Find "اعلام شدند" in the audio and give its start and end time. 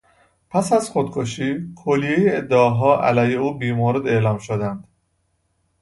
4.07-4.87